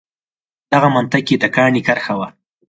دغه 0.71 0.87
منطق 0.95 1.25
یې 1.31 1.37
د 1.39 1.45
کاڼي 1.55 1.81
کرښه 1.87 2.13
وه. 2.19 2.27